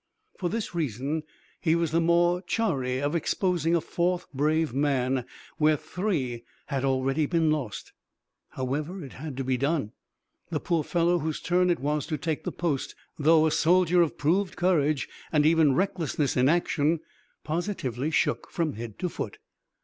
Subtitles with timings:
[0.39, 1.21] For this reason
[1.59, 5.27] he was the more chary of exposing a fourth brave man
[5.59, 7.93] where three had already been lost.
[8.49, 9.91] However, it had to be done.
[10.49, 14.17] The poor fellow whose turn it was to take the post, though a soldier of
[14.17, 17.01] proved courage and even recklessness in action,
[17.43, 19.37] positively shook from head to foot.